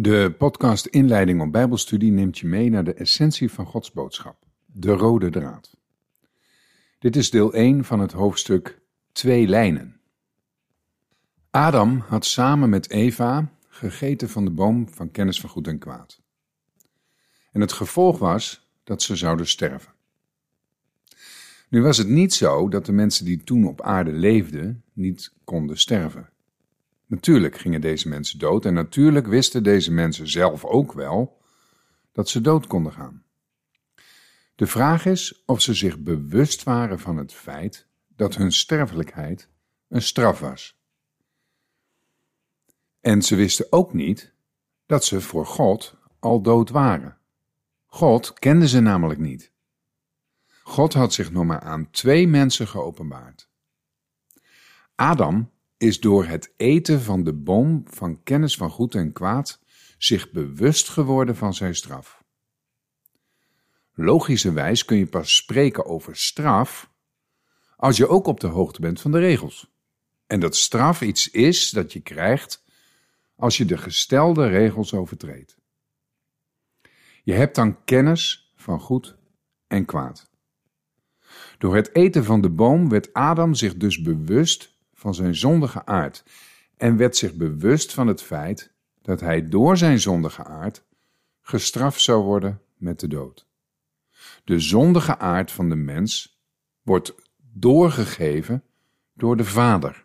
De 0.00 0.34
podcast 0.38 0.86
Inleiding 0.86 1.40
op 1.40 1.52
Bijbelstudie 1.52 2.10
neemt 2.10 2.38
je 2.38 2.46
mee 2.46 2.70
naar 2.70 2.84
de 2.84 2.94
essentie 2.94 3.50
van 3.50 3.66
Gods 3.66 3.92
boodschap, 3.92 4.46
de 4.66 4.92
rode 4.92 5.30
draad. 5.30 5.76
Dit 6.98 7.16
is 7.16 7.30
deel 7.30 7.52
1 7.52 7.84
van 7.84 8.00
het 8.00 8.12
hoofdstuk 8.12 8.80
Twee 9.12 9.46
lijnen. 9.46 10.00
Adam 11.50 11.98
had 11.98 12.24
samen 12.24 12.68
met 12.70 12.90
Eva 12.90 13.52
gegeten 13.68 14.28
van 14.28 14.44
de 14.44 14.50
boom 14.50 14.88
van 14.88 15.10
kennis 15.10 15.40
van 15.40 15.50
goed 15.50 15.66
en 15.66 15.78
kwaad. 15.78 16.20
En 17.52 17.60
het 17.60 17.72
gevolg 17.72 18.18
was 18.18 18.70
dat 18.84 19.02
ze 19.02 19.16
zouden 19.16 19.46
sterven. 19.46 19.92
Nu 21.68 21.82
was 21.82 21.96
het 21.96 22.08
niet 22.08 22.34
zo 22.34 22.68
dat 22.68 22.86
de 22.86 22.92
mensen 22.92 23.24
die 23.24 23.44
toen 23.44 23.66
op 23.66 23.82
aarde 23.82 24.12
leefden 24.12 24.84
niet 24.92 25.32
konden 25.44 25.78
sterven. 25.78 26.28
Natuurlijk 27.10 27.58
gingen 27.58 27.80
deze 27.80 28.08
mensen 28.08 28.38
dood 28.38 28.64
en 28.64 28.74
natuurlijk 28.74 29.26
wisten 29.26 29.62
deze 29.62 29.92
mensen 29.92 30.28
zelf 30.28 30.64
ook 30.64 30.92
wel 30.92 31.42
dat 32.12 32.28
ze 32.28 32.40
dood 32.40 32.66
konden 32.66 32.92
gaan. 32.92 33.24
De 34.54 34.66
vraag 34.66 35.06
is 35.06 35.42
of 35.46 35.60
ze 35.60 35.74
zich 35.74 35.98
bewust 35.98 36.62
waren 36.62 36.98
van 37.00 37.16
het 37.16 37.32
feit 37.32 37.86
dat 38.08 38.34
hun 38.34 38.52
sterfelijkheid 38.52 39.48
een 39.88 40.02
straf 40.02 40.40
was. 40.40 40.80
En 43.00 43.22
ze 43.22 43.34
wisten 43.36 43.66
ook 43.72 43.92
niet 43.92 44.32
dat 44.86 45.04
ze 45.04 45.20
voor 45.20 45.46
God 45.46 45.96
al 46.18 46.42
dood 46.42 46.70
waren. 46.70 47.18
God 47.86 48.32
kende 48.32 48.68
ze 48.68 48.80
namelijk 48.80 49.20
niet. 49.20 49.52
God 50.62 50.92
had 50.92 51.12
zich 51.12 51.30
nog 51.30 51.44
maar 51.44 51.60
aan 51.60 51.90
twee 51.90 52.28
mensen 52.28 52.68
geopenbaard. 52.68 53.48
Adam 54.94 55.50
is 55.80 56.00
door 56.00 56.24
het 56.24 56.52
eten 56.56 57.00
van 57.00 57.24
de 57.24 57.32
boom 57.32 57.82
van 57.86 58.22
kennis 58.22 58.56
van 58.56 58.70
goed 58.70 58.94
en 58.94 59.12
kwaad 59.12 59.60
zich 59.98 60.30
bewust 60.30 60.88
geworden 60.88 61.36
van 61.36 61.54
zijn 61.54 61.74
straf. 61.74 62.24
Logischerwijs 63.94 64.84
kun 64.84 64.96
je 64.96 65.06
pas 65.06 65.36
spreken 65.36 65.86
over 65.86 66.16
straf 66.16 66.90
als 67.76 67.96
je 67.96 68.08
ook 68.08 68.26
op 68.26 68.40
de 68.40 68.46
hoogte 68.46 68.80
bent 68.80 69.00
van 69.00 69.10
de 69.12 69.18
regels. 69.18 69.72
En 70.26 70.40
dat 70.40 70.56
straf 70.56 71.00
iets 71.00 71.30
is 71.30 71.70
dat 71.70 71.92
je 71.92 72.00
krijgt 72.00 72.64
als 73.36 73.56
je 73.56 73.64
de 73.64 73.78
gestelde 73.78 74.48
regels 74.48 74.94
overtreedt. 74.94 75.56
Je 77.22 77.32
hebt 77.32 77.54
dan 77.54 77.84
kennis 77.84 78.52
van 78.56 78.80
goed 78.80 79.16
en 79.66 79.84
kwaad. 79.84 80.30
Door 81.58 81.74
het 81.74 81.94
eten 81.94 82.24
van 82.24 82.40
de 82.40 82.50
boom 82.50 82.88
werd 82.88 83.12
Adam 83.12 83.54
zich 83.54 83.76
dus 83.76 84.02
bewust 84.02 84.78
van 85.00 85.14
zijn 85.14 85.34
zondige 85.34 85.86
aard 85.86 86.24
en 86.76 86.96
werd 86.96 87.16
zich 87.16 87.34
bewust 87.34 87.92
van 87.94 88.06
het 88.06 88.22
feit 88.22 88.72
dat 89.02 89.20
hij 89.20 89.48
door 89.48 89.76
zijn 89.76 90.00
zondige 90.00 90.44
aard 90.44 90.84
gestraft 91.40 92.00
zou 92.00 92.22
worden 92.22 92.60
met 92.76 93.00
de 93.00 93.08
dood. 93.08 93.46
De 94.44 94.58
zondige 94.58 95.18
aard 95.18 95.52
van 95.52 95.68
de 95.68 95.74
mens 95.74 96.40
wordt 96.82 97.14
doorgegeven 97.52 98.62
door 99.14 99.36
de 99.36 99.44
vader. 99.44 100.04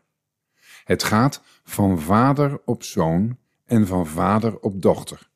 Het 0.84 1.04
gaat 1.04 1.42
van 1.64 2.00
vader 2.00 2.62
op 2.66 2.84
zoon 2.84 3.38
en 3.66 3.88
van 3.88 4.08
vader 4.08 4.60
op 4.60 4.82
dochter. 4.82 5.30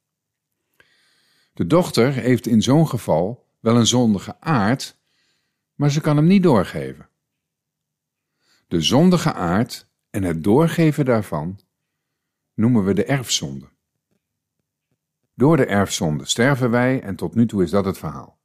De 1.54 1.68
dochter 1.68 2.14
heeft 2.14 2.48
in 2.48 2.62
zo'n 2.62 2.88
geval 2.88 3.48
wel 3.60 3.76
een 3.76 3.88
zondige 3.88 4.42
aard, 4.42 4.98
maar 5.76 5.92
ze 5.92 6.02
kan 6.02 6.16
hem 6.16 6.28
niet 6.28 6.44
doorgeven. 6.44 7.10
De 8.70 8.82
zondige 8.82 9.34
aard 9.34 9.90
en 10.10 10.24
het 10.24 10.44
doorgeven 10.44 11.06
daarvan 11.06 11.60
noemen 12.54 12.86
we 12.86 12.94
de 12.94 13.06
erfzonde. 13.06 13.70
Door 15.36 15.58
de 15.58 15.66
erfzonde 15.66 16.26
sterven 16.26 16.70
wij 16.70 17.02
en 17.02 17.16
tot 17.16 17.36
nu 17.36 17.46
toe 17.46 17.64
is 17.64 17.70
dat 17.70 17.86
het 17.86 17.98
verhaal. 17.98 18.40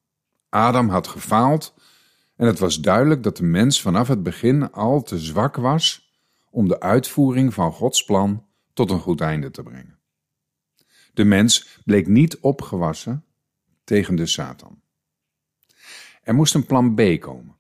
Adam 0.48 0.89
had 0.89 1.06
gefaald 1.06 1.75
en 2.36 2.47
het 2.47 2.58
was 2.58 2.80
duidelijk 2.80 3.22
dat 3.22 3.36
de 3.36 3.45
mens 3.45 3.80
vanaf 3.80 4.08
het 4.08 4.23
begin 4.23 4.73
al 4.73 5.02
te 5.02 5.18
zwak 5.18 5.57
was 5.57 6.14
om 6.51 6.68
de 6.68 6.80
uitvoering 6.80 7.55
van 7.55 7.73
Gods 7.73 8.05
plan 8.05 8.46
tot 8.73 8.91
een 8.91 9.01
goed 9.01 9.20
einde 9.20 9.51
te 9.51 9.62
brengen. 9.62 9.98
De 11.12 11.24
mens 11.24 11.80
bleek 11.85 12.06
niet 12.06 12.39
opgewassen 12.39 13.24
tegen 13.85 14.17
de 14.17 14.27
Satan. 14.27 14.83
Er 16.23 16.35
moest 16.35 16.55
een 16.55 16.67
plan 16.67 16.95
B 16.95 17.20
komen 17.20 17.56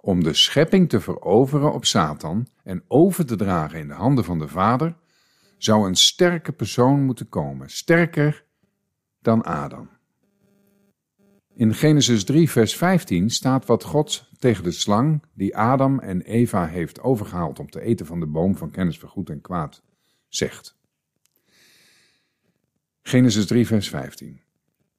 om 0.00 0.24
de 0.24 0.34
schepping 0.34 0.88
te 0.88 1.00
veroveren 1.00 1.72
op 1.72 1.84
Satan 1.84 2.46
en 2.62 2.84
over 2.88 3.26
te 3.26 3.36
dragen 3.36 3.78
in 3.78 3.88
de 3.88 3.94
handen 3.94 4.24
van 4.24 4.38
de 4.38 4.48
Vader, 4.48 4.96
zou 5.58 5.88
een 5.88 5.96
sterke 5.96 6.52
persoon 6.52 7.04
moeten 7.04 7.28
komen, 7.28 7.70
sterker 7.70 8.44
dan 9.20 9.42
Adam. 9.42 9.90
In 11.54 11.74
Genesis 11.74 12.24
3, 12.24 12.50
vers 12.50 12.76
15 12.76 13.30
staat 13.30 13.66
wat 13.66 13.84
God 13.84 14.30
tegen 14.38 14.64
de 14.64 14.70
slang 14.70 15.22
die 15.34 15.56
Adam 15.56 15.98
en 15.98 16.22
Eva 16.22 16.66
heeft 16.66 17.00
overgehaald 17.00 17.58
om 17.58 17.70
te 17.70 17.80
eten 17.80 18.06
van 18.06 18.20
de 18.20 18.26
boom 18.26 18.56
van 18.56 18.70
kennis 18.70 18.98
van 18.98 19.08
goed 19.08 19.30
en 19.30 19.40
kwaad, 19.40 19.82
zegt. 20.28 20.76
Genesis 23.02 23.46
3, 23.46 23.66
vers 23.66 23.88
15. 23.88 24.40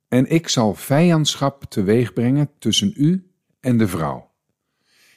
En 0.07 0.29
ik 0.29 0.47
zal 0.47 0.73
vijandschap 0.73 1.63
teweeg 1.63 2.13
brengen 2.13 2.49
tussen 2.57 2.93
u 2.95 3.31
en 3.59 3.77
de 3.77 3.88
vrouw 3.88 4.28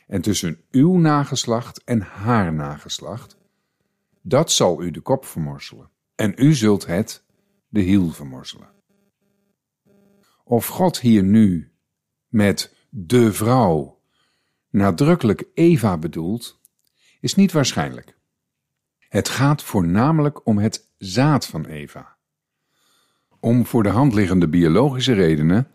en 0.07 0.21
tussen 0.21 0.61
uw 0.71 0.97
nageslacht 0.97 1.85
en 1.85 2.01
haar 2.01 2.53
nageslacht, 2.53 3.37
dat 4.23 4.53
zal 4.53 4.83
u 4.83 4.91
de 4.91 5.01
kop 5.01 5.25
vermorselen, 5.25 5.91
en 6.15 6.33
u 6.37 6.55
zult 6.55 6.87
het 6.87 7.25
de 7.69 7.81
hiel 7.81 8.11
vermorselen. 8.11 8.69
Of 10.45 10.67
God 10.67 11.01
hier 11.01 11.23
nu 11.23 11.73
met 12.29 12.75
de 12.89 13.33
vrouw 13.33 14.01
nadrukkelijk 14.71 15.45
Eva 15.55 15.99
bedoelt, 15.99 16.61
is 17.21 17.35
niet 17.35 17.53
waarschijnlijk. 17.53 18.17
Het 18.99 19.29
gaat 19.29 19.63
voornamelijk 19.63 20.47
om 20.47 20.59
het 20.59 20.91
zaad 20.99 21.47
van 21.47 21.65
Eva. 21.65 22.17
Om 23.41 23.67
voor 23.67 23.83
de 23.83 23.89
hand 23.89 24.15
liggende 24.15 24.49
biologische 24.49 25.13
redenen 25.13 25.71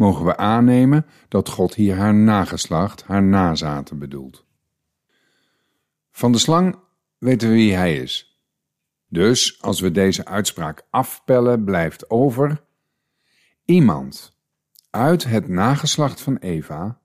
mogen 0.00 0.24
we 0.24 0.36
aannemen 0.36 1.06
dat 1.28 1.48
God 1.48 1.74
hier 1.74 1.96
haar 1.96 2.14
nageslacht, 2.14 3.02
haar 3.02 3.22
nazaten 3.22 3.98
bedoelt. 3.98 4.44
Van 6.10 6.32
de 6.32 6.38
slang 6.38 6.78
weten 7.18 7.48
we 7.48 7.54
wie 7.54 7.74
hij 7.74 7.96
is. 7.96 8.40
Dus 9.08 9.62
als 9.62 9.80
we 9.80 9.90
deze 9.90 10.24
uitspraak 10.24 10.86
afpellen, 10.90 11.64
blijft 11.64 12.10
over 12.10 12.62
iemand 13.64 14.36
uit 14.90 15.24
het 15.24 15.48
nageslacht 15.48 16.20
van 16.20 16.36
Eva 16.36 17.00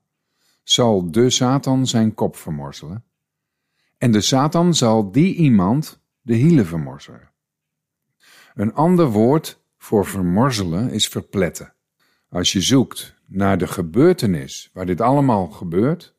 zal 0.62 1.10
de 1.10 1.30
Satan 1.30 1.86
zijn 1.86 2.14
kop 2.14 2.36
vermorzelen 2.36 3.04
en 3.98 4.10
de 4.10 4.20
Satan 4.20 4.74
zal 4.74 5.10
die 5.10 5.34
iemand 5.34 6.00
de 6.22 6.34
hielen 6.34 6.66
vermorzelen. 6.66 7.30
Een 8.54 8.74
ander 8.74 9.10
woord 9.10 9.60
voor 9.78 10.06
vermorzelen 10.06 10.90
is 10.90 11.08
verpletten. 11.08 11.75
Als 12.36 12.52
je 12.52 12.60
zoekt 12.60 13.14
naar 13.26 13.58
de 13.58 13.66
gebeurtenis 13.66 14.70
waar 14.72 14.86
dit 14.86 15.00
allemaal 15.00 15.46
gebeurt, 15.46 16.14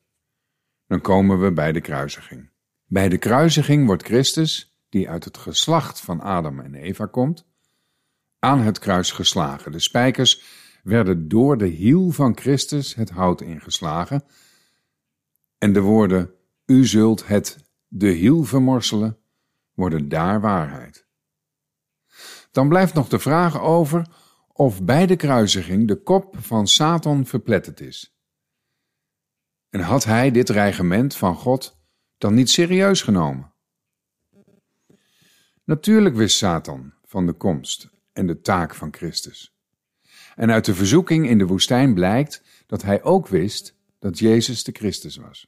dan 0.86 1.00
komen 1.00 1.40
we 1.40 1.52
bij 1.52 1.72
de 1.72 1.80
kruisiging. 1.80 2.50
Bij 2.86 3.08
de 3.08 3.18
kruisiging 3.18 3.86
wordt 3.86 4.02
Christus, 4.02 4.78
die 4.88 5.08
uit 5.08 5.24
het 5.24 5.38
geslacht 5.38 6.00
van 6.00 6.20
Adam 6.20 6.60
en 6.60 6.74
Eva 6.74 7.06
komt, 7.06 7.46
aan 8.38 8.60
het 8.60 8.78
kruis 8.78 9.10
geslagen. 9.10 9.72
De 9.72 9.78
spijkers 9.78 10.42
werden 10.82 11.28
door 11.28 11.58
de 11.58 11.66
hiel 11.66 12.10
van 12.10 12.36
Christus 12.36 12.94
het 12.94 13.10
hout 13.10 13.40
ingeslagen 13.40 14.24
en 15.58 15.72
de 15.72 15.80
woorden 15.80 16.30
u 16.66 16.86
zult 16.86 17.26
het 17.26 17.58
de 17.88 18.10
hiel 18.10 18.44
vermorselen 18.44 19.18
worden 19.74 20.08
daar 20.08 20.40
waarheid. 20.40 21.06
Dan 22.50 22.68
blijft 22.68 22.94
nog 22.94 23.08
de 23.08 23.18
vraag 23.18 23.60
over 23.60 24.06
of 24.58 24.84
bij 24.84 25.06
de 25.06 25.16
kruisiging 25.16 25.88
de 25.88 26.02
kop 26.02 26.36
van 26.38 26.66
Satan 26.66 27.26
verpletterd 27.26 27.80
is. 27.80 28.18
En 29.70 29.80
had 29.80 30.04
hij 30.04 30.30
dit 30.30 30.46
dreigement 30.46 31.14
van 31.14 31.34
God 31.34 31.80
dan 32.16 32.34
niet 32.34 32.50
serieus 32.50 33.02
genomen? 33.02 33.52
Natuurlijk 35.64 36.14
wist 36.14 36.36
Satan 36.36 36.94
van 37.04 37.26
de 37.26 37.32
komst 37.32 37.90
en 38.12 38.26
de 38.26 38.40
taak 38.40 38.74
van 38.74 38.94
Christus. 38.94 39.56
En 40.34 40.50
uit 40.50 40.64
de 40.64 40.74
verzoeking 40.74 41.28
in 41.28 41.38
de 41.38 41.46
woestijn 41.46 41.94
blijkt 41.94 42.42
dat 42.66 42.82
hij 42.82 43.02
ook 43.02 43.28
wist 43.28 43.76
dat 43.98 44.18
Jezus 44.18 44.64
de 44.64 44.72
Christus 44.72 45.16
was. 45.16 45.46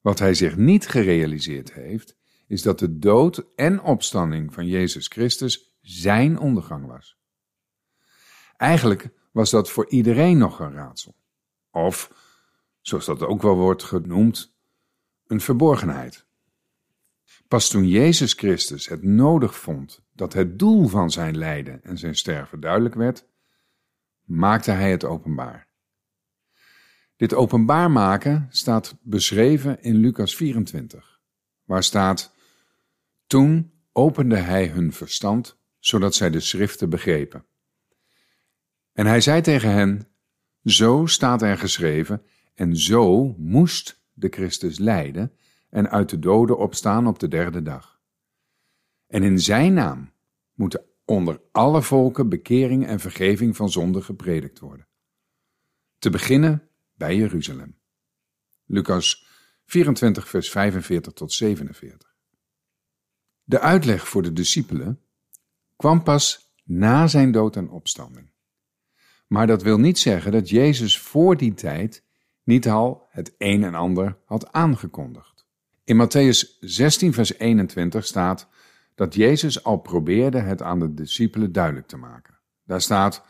Wat 0.00 0.18
hij 0.18 0.34
zich 0.34 0.56
niet 0.56 0.88
gerealiseerd 0.88 1.72
heeft, 1.72 2.16
is 2.46 2.62
dat 2.62 2.78
de 2.78 2.98
dood 2.98 3.44
en 3.54 3.80
opstanding 3.80 4.54
van 4.54 4.66
Jezus 4.66 5.06
Christus 5.08 5.76
zijn 5.80 6.38
ondergang 6.38 6.86
was. 6.86 7.20
Eigenlijk 8.62 9.08
was 9.32 9.50
dat 9.50 9.70
voor 9.70 9.88
iedereen 9.88 10.38
nog 10.38 10.60
een 10.60 10.72
raadsel. 10.72 11.14
Of, 11.70 12.12
zoals 12.80 13.04
dat 13.04 13.22
ook 13.22 13.42
wel 13.42 13.56
wordt 13.56 13.82
genoemd, 13.82 14.54
een 15.26 15.40
verborgenheid. 15.40 16.26
Pas 17.48 17.68
toen 17.68 17.88
Jezus 17.88 18.32
Christus 18.32 18.88
het 18.88 19.02
nodig 19.02 19.58
vond 19.58 20.02
dat 20.12 20.32
het 20.32 20.58
doel 20.58 20.88
van 20.88 21.10
zijn 21.10 21.38
lijden 21.38 21.84
en 21.84 21.98
zijn 21.98 22.16
sterven 22.16 22.60
duidelijk 22.60 22.94
werd, 22.94 23.26
maakte 24.24 24.70
hij 24.70 24.90
het 24.90 25.04
openbaar. 25.04 25.68
Dit 27.16 27.34
openbaar 27.34 27.90
maken 27.90 28.46
staat 28.50 28.96
beschreven 29.00 29.82
in 29.82 29.96
Lucas 29.96 30.36
24, 30.36 31.20
waar 31.64 31.82
staat: 31.82 32.34
Toen 33.26 33.72
opende 33.92 34.36
hij 34.36 34.66
hun 34.66 34.92
verstand, 34.92 35.58
zodat 35.78 36.14
zij 36.14 36.30
de 36.30 36.40
schriften 36.40 36.90
begrepen. 36.90 37.46
En 38.92 39.06
hij 39.06 39.20
zei 39.20 39.40
tegen 39.40 39.70
hen: 39.70 40.08
Zo 40.64 41.06
staat 41.06 41.42
er 41.42 41.58
geschreven, 41.58 42.22
en 42.54 42.76
zo 42.76 43.34
moest 43.38 44.02
de 44.12 44.28
Christus 44.28 44.78
lijden 44.78 45.32
en 45.70 45.90
uit 45.90 46.08
de 46.08 46.18
doden 46.18 46.58
opstaan 46.58 47.06
op 47.06 47.18
de 47.18 47.28
derde 47.28 47.62
dag. 47.62 48.00
En 49.06 49.22
in 49.22 49.40
zijn 49.40 49.74
naam 49.74 50.12
moeten 50.54 50.84
onder 51.04 51.40
alle 51.52 51.82
volken 51.82 52.28
bekering 52.28 52.86
en 52.86 53.00
vergeving 53.00 53.56
van 53.56 53.70
zonde 53.70 54.02
gepredikt 54.02 54.58
worden. 54.58 54.86
Te 55.98 56.10
beginnen 56.10 56.68
bij 56.94 57.16
Jeruzalem. 57.16 57.78
Lucas 58.64 59.26
24, 59.64 60.28
vers 60.28 60.50
45 60.50 61.12
tot 61.12 61.32
47. 61.32 62.16
De 63.44 63.60
uitleg 63.60 64.08
voor 64.08 64.22
de 64.22 64.32
discipelen 64.32 65.00
kwam 65.76 66.02
pas 66.02 66.52
na 66.64 67.06
zijn 67.06 67.32
dood 67.32 67.56
en 67.56 67.70
opstanding. 67.70 68.31
Maar 69.32 69.46
dat 69.46 69.62
wil 69.62 69.78
niet 69.78 69.98
zeggen 69.98 70.32
dat 70.32 70.48
Jezus 70.48 70.98
voor 70.98 71.36
die 71.36 71.54
tijd 71.54 72.04
niet 72.44 72.68
al 72.68 73.06
het 73.10 73.34
een 73.38 73.64
en 73.64 73.74
ander 73.74 74.16
had 74.24 74.52
aangekondigd. 74.52 75.46
In 75.84 76.06
Matthäus 76.06 76.58
16, 76.60 77.12
vers 77.12 77.38
21 77.38 78.06
staat 78.06 78.48
dat 78.94 79.14
Jezus 79.14 79.64
al 79.64 79.76
probeerde 79.76 80.38
het 80.38 80.62
aan 80.62 80.78
de 80.78 80.94
discipelen 80.94 81.52
duidelijk 81.52 81.86
te 81.86 81.96
maken. 81.96 82.38
Daar 82.64 82.80
staat: 82.80 83.24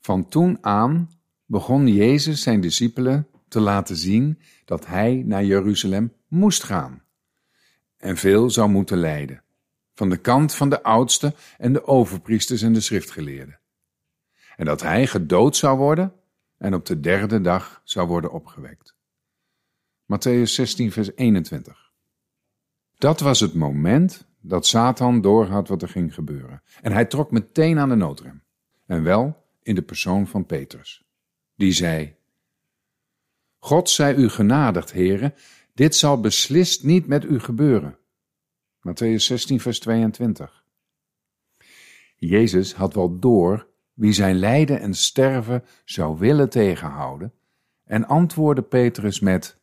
Van 0.00 0.28
toen 0.28 0.58
aan 0.60 1.10
begon 1.46 1.88
Jezus 1.88 2.42
zijn 2.42 2.60
discipelen 2.60 3.28
te 3.48 3.60
laten 3.60 3.96
zien 3.96 4.38
dat 4.64 4.86
hij 4.86 5.22
naar 5.26 5.44
Jeruzalem 5.44 6.12
moest 6.28 6.62
gaan 6.62 7.02
en 7.96 8.16
veel 8.16 8.50
zou 8.50 8.68
moeten 8.68 8.98
lijden, 8.98 9.42
van 9.94 10.08
de 10.08 10.16
kant 10.16 10.54
van 10.54 10.68
de 10.68 10.82
oudsten 10.82 11.34
en 11.58 11.72
de 11.72 11.86
overpriesters 11.86 12.62
en 12.62 12.72
de 12.72 12.80
schriftgeleerden. 12.80 13.58
En 14.56 14.64
dat 14.64 14.82
hij 14.82 15.06
gedood 15.06 15.56
zou 15.56 15.78
worden 15.78 16.12
en 16.56 16.74
op 16.74 16.86
de 16.86 17.00
derde 17.00 17.40
dag 17.40 17.80
zou 17.84 18.08
worden 18.08 18.32
opgewekt. 18.32 18.94
Matthäus 20.02 20.50
16, 20.50 20.92
vers 20.92 21.14
21. 21.14 21.92
Dat 22.98 23.20
was 23.20 23.40
het 23.40 23.54
moment 23.54 24.26
dat 24.40 24.66
Satan 24.66 25.20
doorhad 25.20 25.68
wat 25.68 25.82
er 25.82 25.88
ging 25.88 26.14
gebeuren. 26.14 26.62
En 26.82 26.92
hij 26.92 27.04
trok 27.04 27.30
meteen 27.30 27.78
aan 27.78 27.88
de 27.88 27.94
noodrem. 27.94 28.42
En 28.86 29.02
wel 29.02 29.44
in 29.62 29.74
de 29.74 29.82
persoon 29.82 30.26
van 30.26 30.46
Petrus. 30.46 31.04
Die 31.54 31.72
zei: 31.72 32.16
God 33.58 33.90
zij 33.90 34.14
u 34.14 34.28
genadigd, 34.28 34.92
heren, 34.92 35.34
dit 35.74 35.94
zal 35.94 36.20
beslist 36.20 36.84
niet 36.84 37.06
met 37.06 37.24
u 37.24 37.40
gebeuren. 37.40 37.98
Matthäus 38.88 39.16
16, 39.16 39.60
vers 39.60 39.80
22. 39.80 40.64
Jezus 42.16 42.74
had 42.74 42.94
wel 42.94 43.18
door 43.18 43.68
wie 43.94 44.12
zijn 44.12 44.36
lijden 44.36 44.80
en 44.80 44.94
sterven 44.94 45.64
zou 45.84 46.18
willen 46.18 46.50
tegenhouden, 46.50 47.32
en 47.84 48.06
antwoordde 48.06 48.62
Petrus 48.62 49.20
met: 49.20 49.58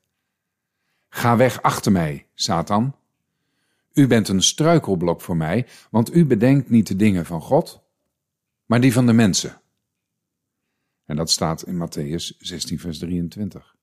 Ga 1.09 1.37
weg 1.37 1.61
achter 1.61 1.91
mij, 1.91 2.27
Satan. 2.33 2.95
U 3.93 4.07
bent 4.07 4.27
een 4.27 4.43
struikelblok 4.43 5.21
voor 5.21 5.37
mij, 5.37 5.67
want 5.89 6.15
u 6.15 6.25
bedenkt 6.25 6.69
niet 6.69 6.87
de 6.87 6.95
dingen 6.95 7.25
van 7.25 7.41
God, 7.41 7.83
maar 8.65 8.81
die 8.81 8.93
van 8.93 9.05
de 9.05 9.13
mensen. 9.13 9.61
En 11.05 11.15
dat 11.15 11.29
staat 11.29 11.63
in 11.63 11.75
Matthäus 11.75 12.37
16, 12.37 12.79
vers 12.79 12.99
23. 12.99 13.75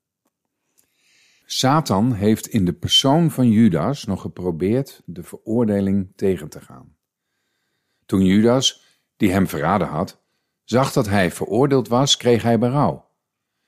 Satan 1.45 2.13
heeft 2.13 2.47
in 2.47 2.65
de 2.65 2.73
persoon 2.73 3.31
van 3.31 3.51
Judas 3.51 4.05
nog 4.05 4.21
geprobeerd 4.21 5.03
de 5.05 5.23
veroordeling 5.23 6.13
tegen 6.17 6.49
te 6.49 6.61
gaan. 6.61 6.97
Toen 8.07 8.25
Judas, 8.25 8.99
die 9.17 9.31
hem 9.31 9.47
verraden 9.47 9.89
had, 9.89 10.21
zag 10.69 10.93
dat 10.93 11.09
hij 11.09 11.31
veroordeeld 11.31 11.89
was, 11.89 12.17
kreeg 12.17 12.43
hij 12.43 12.59
berouw. 12.59 13.11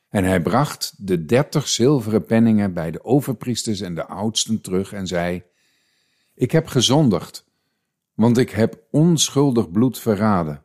En 0.08 0.24
hij 0.24 0.42
bracht 0.42 1.06
de 1.06 1.24
dertig 1.24 1.68
zilveren 1.68 2.24
penningen 2.24 2.74
bij 2.74 2.90
de 2.90 3.04
overpriesters 3.04 3.80
en 3.80 3.94
de 3.94 4.06
oudsten 4.06 4.60
terug 4.60 4.92
en 4.92 5.06
zei: 5.06 5.42
Ik 6.34 6.50
heb 6.50 6.66
gezondigd, 6.66 7.44
want 8.14 8.38
ik 8.38 8.50
heb 8.50 8.82
onschuldig 8.90 9.70
bloed 9.70 9.98
verraden. 9.98 10.64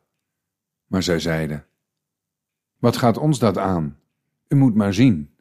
Maar 0.86 1.04
zij 1.04 1.20
zeiden: 1.20 1.66
Wat 2.80 2.98
gaat 2.98 3.18
ons 3.18 3.40
dat 3.40 3.58
aan? 3.58 4.00
U 4.48 4.56
moet 4.56 4.76
maar 4.76 4.94
zien. 4.94 5.36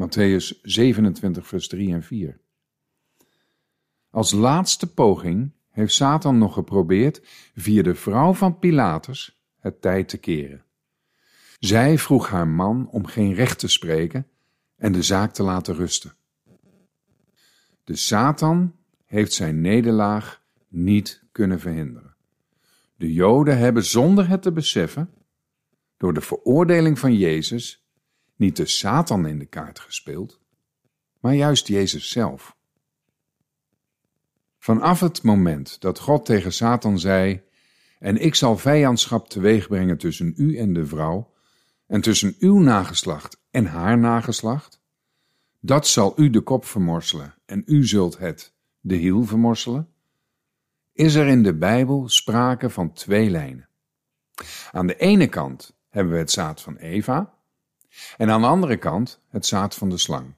Matthäus 0.00 0.60
27, 0.62 1.46
vers 1.46 1.68
3 1.68 1.92
en 1.92 2.02
4. 2.02 2.40
Als 4.10 4.32
laatste 4.32 4.92
poging 4.92 5.52
heeft 5.70 5.94
Satan 5.94 6.38
nog 6.38 6.54
geprobeerd 6.54 7.20
via 7.54 7.82
de 7.82 7.94
vrouw 7.94 8.32
van 8.32 8.58
Pilatus 8.58 9.37
het 9.68 9.80
tijd 9.80 10.08
te 10.08 10.18
keren. 10.18 10.64
Zij 11.58 11.98
vroeg 11.98 12.28
haar 12.28 12.48
man 12.48 12.88
om 12.90 13.06
geen 13.06 13.34
recht 13.34 13.58
te 13.58 13.68
spreken 13.68 14.26
en 14.76 14.92
de 14.92 15.02
zaak 15.02 15.32
te 15.32 15.42
laten 15.42 15.74
rusten. 15.74 16.14
De 17.84 17.96
Satan 17.96 18.74
heeft 19.04 19.32
zijn 19.32 19.60
nederlaag 19.60 20.42
niet 20.68 21.22
kunnen 21.32 21.60
verhinderen. 21.60 22.14
De 22.96 23.12
Joden 23.12 23.58
hebben 23.58 23.84
zonder 23.84 24.28
het 24.28 24.42
te 24.42 24.52
beseffen, 24.52 25.10
door 25.96 26.14
de 26.14 26.20
veroordeling 26.20 26.98
van 26.98 27.14
Jezus, 27.14 27.86
niet 28.36 28.56
de 28.56 28.66
Satan 28.66 29.26
in 29.26 29.38
de 29.38 29.46
kaart 29.46 29.78
gespeeld, 29.78 30.40
maar 31.20 31.34
juist 31.34 31.66
Jezus 31.66 32.10
zelf. 32.10 32.56
Vanaf 34.58 35.00
het 35.00 35.22
moment 35.22 35.80
dat 35.80 35.98
God 35.98 36.24
tegen 36.24 36.52
Satan 36.52 36.98
zei: 36.98 37.42
En 37.98 38.16
ik 38.16 38.34
zal 38.34 38.56
vijandschap 38.56 39.28
teweegbrengen 39.28 39.98
tussen 39.98 40.34
u 40.36 40.56
en 40.56 40.72
de 40.72 40.86
vrouw, 40.86 41.32
en 41.86 42.00
tussen 42.00 42.36
uw 42.38 42.58
nageslacht 42.58 43.40
en 43.50 43.66
haar 43.66 43.98
nageslacht, 43.98 44.80
dat 45.60 45.86
zal 45.86 46.12
u 46.16 46.30
de 46.30 46.40
kop 46.40 46.64
vermorselen, 46.64 47.34
en 47.44 47.62
u 47.66 47.86
zult 47.86 48.18
het 48.18 48.54
de 48.80 48.94
hiel 48.94 49.24
vermorselen, 49.24 49.88
is 50.92 51.14
er 51.14 51.26
in 51.26 51.42
de 51.42 51.54
Bijbel 51.54 52.08
sprake 52.08 52.70
van 52.70 52.92
twee 52.92 53.30
lijnen. 53.30 53.68
Aan 54.72 54.86
de 54.86 54.96
ene 54.96 55.28
kant 55.28 55.76
hebben 55.88 56.12
we 56.12 56.18
het 56.18 56.30
zaad 56.30 56.62
van 56.62 56.76
Eva, 56.76 57.34
en 58.16 58.30
aan 58.30 58.40
de 58.40 58.46
andere 58.46 58.76
kant 58.76 59.20
het 59.28 59.46
zaad 59.46 59.74
van 59.74 59.88
de 59.88 59.98
slang. 59.98 60.34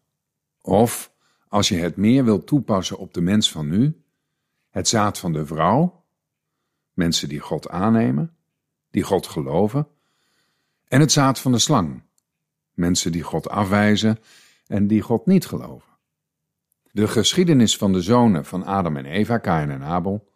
Of, 0.61 1.13
als 1.49 1.69
je 1.69 1.77
het 1.77 1.97
meer 1.97 2.25
wilt 2.25 2.47
toepassen 2.47 2.99
op 2.99 3.15
de 3.15 3.21
mens 3.21 3.51
van 3.51 3.69
nu, 3.69 4.03
het 4.71 4.89
zaad 4.89 5.19
van 5.19 5.33
de 5.33 5.47
vrouw, 5.47 6.00
mensen 7.01 7.29
die 7.29 7.41
God 7.41 7.69
aannemen, 7.69 8.35
die 8.91 9.03
God 9.03 9.27
geloven, 9.27 9.89
en 10.89 11.01
het 11.01 11.13
zaad 11.13 11.39
van 11.39 11.53
de 11.53 11.59
slang, 11.59 12.03
mensen 12.75 13.13
die 13.13 13.23
God 13.23 13.49
afwijzen 13.49 14.19
en 14.67 14.87
die 14.87 15.01
God 15.01 15.27
niet 15.27 15.47
geloven. 15.47 15.89
De 16.93 17.09
geschiedenis 17.09 17.77
van 17.77 17.93
de 17.93 18.01
zonen 18.01 18.45
van 18.45 18.65
Adam 18.65 18.97
en 18.97 19.05
Eva, 19.05 19.39
Kain 19.39 19.71
en 19.71 19.83
Abel, 19.83 20.29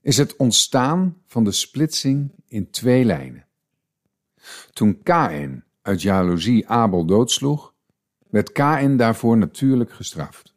is 0.00 0.16
het 0.16 0.36
ontstaan 0.36 1.16
van 1.26 1.44
de 1.44 1.52
splitsing 1.52 2.30
in 2.48 2.70
twee 2.70 3.04
lijnen. 3.04 3.46
Toen 4.72 5.02
Kain 5.02 5.64
uit 5.82 6.02
jaloezie 6.02 6.68
Abel 6.68 7.04
doodsloeg, 7.04 7.74
werd 8.30 8.52
Kain 8.52 8.96
daarvoor 8.96 9.36
natuurlijk 9.36 9.92
gestraft. 9.92 10.54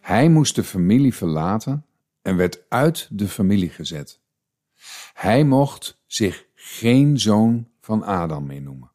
Hij 0.00 0.28
moest 0.28 0.54
de 0.54 0.64
familie 0.64 1.14
verlaten 1.14 1.85
en 2.26 2.36
werd 2.36 2.64
uit 2.68 3.08
de 3.10 3.28
familie 3.28 3.70
gezet. 3.70 4.20
Hij 5.12 5.44
mocht 5.44 6.02
zich 6.06 6.46
geen 6.54 7.18
zoon 7.18 7.68
van 7.80 8.02
Adam 8.02 8.46
meer 8.46 8.62
noemen. 8.62 8.90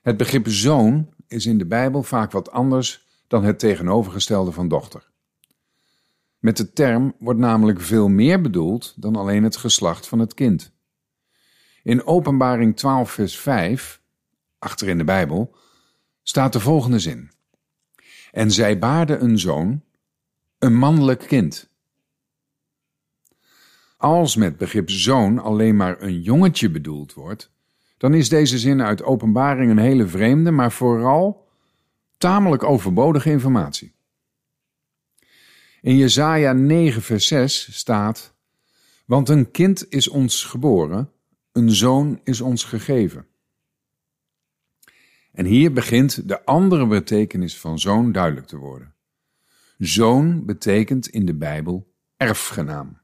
Het 0.00 0.16
begrip 0.16 0.48
zoon 0.48 1.14
is 1.26 1.46
in 1.46 1.58
de 1.58 1.66
Bijbel 1.66 2.02
vaak 2.02 2.32
wat 2.32 2.50
anders 2.50 3.06
dan 3.26 3.44
het 3.44 3.58
tegenovergestelde 3.58 4.52
van 4.52 4.68
dochter. 4.68 5.10
Met 6.38 6.56
de 6.56 6.72
term 6.72 7.14
wordt 7.18 7.40
namelijk 7.40 7.80
veel 7.80 8.08
meer 8.08 8.40
bedoeld 8.40 8.94
dan 8.96 9.16
alleen 9.16 9.42
het 9.42 9.56
geslacht 9.56 10.08
van 10.08 10.18
het 10.18 10.34
kind. 10.34 10.72
In 11.82 12.06
Openbaring 12.06 12.76
12, 12.76 13.10
vers 13.10 13.38
5, 13.38 14.02
achter 14.58 14.88
in 14.88 14.98
de 14.98 15.04
Bijbel, 15.04 15.56
staat 16.22 16.52
de 16.52 16.60
volgende 16.60 16.98
zin. 16.98 17.30
En 18.30 18.50
zij 18.50 18.78
baarde 18.78 19.16
een 19.16 19.38
zoon, 19.38 19.82
een 20.62 20.74
mannelijk 20.74 21.18
kind. 21.18 21.70
Als 23.96 24.36
met 24.36 24.56
begrip 24.56 24.90
zoon 24.90 25.38
alleen 25.38 25.76
maar 25.76 26.02
een 26.02 26.20
jongetje 26.20 26.70
bedoeld 26.70 27.14
wordt, 27.14 27.50
dan 27.96 28.14
is 28.14 28.28
deze 28.28 28.58
zin 28.58 28.82
uit 28.82 29.02
Openbaring 29.02 29.70
een 29.70 29.78
hele 29.78 30.06
vreemde, 30.06 30.50
maar 30.50 30.72
vooral 30.72 31.48
tamelijk 32.18 32.62
overbodige 32.62 33.30
informatie. 33.30 33.94
In 35.80 35.96
Jesaja 35.96 36.52
9 36.52 37.02
vers 37.02 37.26
6 37.26 37.78
staat, 37.78 38.34
Want 39.06 39.28
een 39.28 39.50
kind 39.50 39.90
is 39.90 40.08
ons 40.08 40.44
geboren, 40.44 41.12
een 41.52 41.70
zoon 41.70 42.20
is 42.24 42.40
ons 42.40 42.64
gegeven. 42.64 43.26
En 45.32 45.44
hier 45.44 45.72
begint 45.72 46.28
de 46.28 46.44
andere 46.44 46.86
betekenis 46.86 47.58
van 47.58 47.78
zoon 47.78 48.12
duidelijk 48.12 48.46
te 48.46 48.56
worden. 48.56 48.91
Zoon 49.78 50.44
betekent 50.44 51.08
in 51.08 51.26
de 51.26 51.34
Bijbel 51.34 51.92
erfgenaam. 52.16 53.00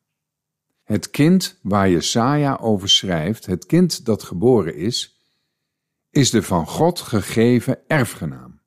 Het 0.84 1.10
kind 1.10 1.58
waar 1.62 1.90
Jesaja 1.90 2.58
over 2.60 2.88
schrijft, 2.88 3.46
het 3.46 3.66
kind 3.66 4.04
dat 4.04 4.22
geboren 4.22 4.76
is, 4.76 5.18
is 6.10 6.30
de 6.30 6.42
van 6.42 6.66
God 6.66 7.00
gegeven 7.00 7.78
erfgenaam. 7.86 8.60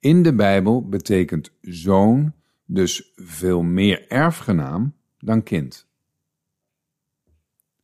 In 0.00 0.22
de 0.22 0.34
Bijbel 0.34 0.88
betekent 0.88 1.52
zoon 1.60 2.34
dus 2.64 3.12
veel 3.14 3.62
meer 3.62 4.08
erfgenaam 4.08 4.96
dan 5.18 5.42
kind. 5.42 5.86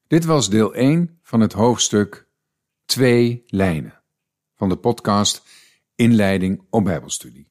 Dit 0.06 0.24
was 0.24 0.50
deel 0.50 0.74
1 0.74 1.18
van 1.22 1.40
het 1.40 1.52
hoofdstuk 1.52 2.26
Twee 2.84 3.42
lijnen 3.46 4.02
van 4.54 4.68
de 4.68 4.76
podcast 4.76 5.42
Inleiding 5.94 6.66
op 6.70 6.84
Bijbelstudie. 6.84 7.50